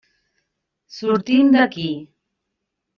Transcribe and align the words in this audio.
Sortim 0.95 1.55
d'aquí. 1.59 1.89